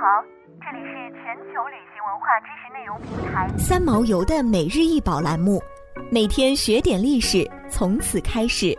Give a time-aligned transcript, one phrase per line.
[0.00, 0.22] 好，
[0.60, 5.60] 这里是全球旅行文化知识内容平台三毛游的每日一宝栏目，
[6.08, 8.78] 每天学点历史，从此开始。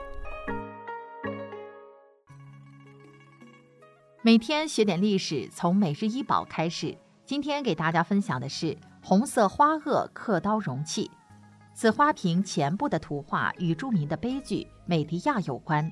[4.21, 6.97] 每天学点历史，从每日一宝开始。
[7.26, 11.12] 今天给大家分享的是红色花萼刻刀容器。
[11.74, 15.92] 此花瓶前部的图画与著名的悲剧美狄亚有关。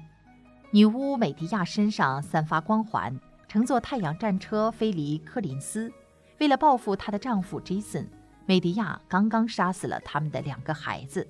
[0.72, 3.14] 女巫美狄亚身上散发光环，
[3.48, 5.92] 乘坐太阳战车飞离柯林斯。
[6.40, 8.08] 为了报复她的丈夫 Jason，
[8.46, 11.28] 美狄亚刚刚杀死了他们的两个孩子。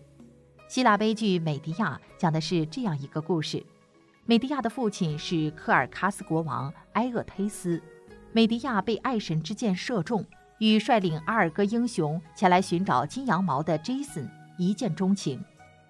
[0.67, 3.63] 希腊悲剧美狄亚讲的是这样一个故事。
[4.25, 7.81] 美狄亚的父亲是科尔喀斯国王埃厄忒斯，
[8.33, 10.25] 美狄亚被爱神之箭射中，
[10.59, 15.41] 与率领阿尔戈英雄前来寻找金羊毛的 Jason 一见钟情，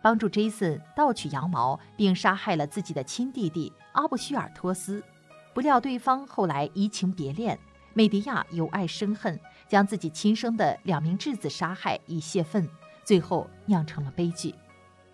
[0.03, 5.03] 帮助 Jason 盗取羊毛，并杀害了自己的亲弟弟阿布须尔托斯。
[5.57, 7.57] 不料对方后来移情别恋，
[7.95, 12.69] 美狄亚由爱生恨，将自己亲生的两名质子杀害以泄愤，
[13.03, 14.53] 最后酿成了悲剧。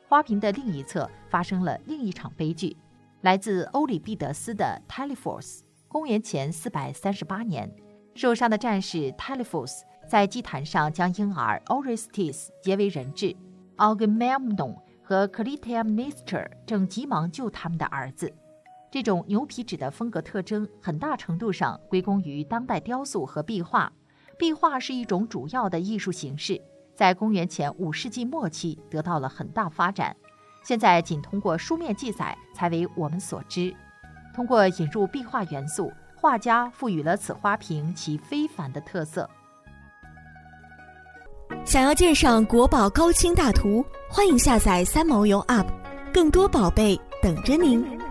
[0.06, 2.76] 花瓶的另一侧发生了另一场悲剧。
[3.22, 7.74] 来自欧里庇得斯的 t e l e p h o s 公元前四百三十八年，
[8.14, 13.34] 受伤的战士 t e l e p h o s 在祭坛上将婴儿 Orestes 劫为人质
[13.78, 18.30] ，Agamemnon 和 c l i t e m n e s t r 正急忙救他们的儿子。
[18.94, 23.92] 这种牛皮纸的风格特征，很大程度上归功于当代雕塑和壁画。
[24.38, 26.62] 壁画是一种主要的艺术形式，
[26.94, 30.16] 在公元前五世纪末期得到了很大发展。
[30.64, 33.76] 现在仅通过书面记载才为我们所知。
[34.32, 39.28] 通过引入壁画元素，画家赋予了此花瓶其非凡的特色。
[41.66, 45.66] 想要鉴赏国宝高清大图，欢迎下载三毛游 App，
[46.14, 48.03] 更多宝贝等着您。